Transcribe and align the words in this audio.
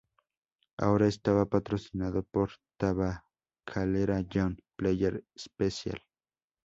Ahora 0.79 1.05
estaba 1.05 1.45
patrocinado 1.45 2.23
por 2.23 2.53
tabacalera 2.79 4.25
John 4.33 4.57
Player 4.75 5.23
Special. 5.37 6.01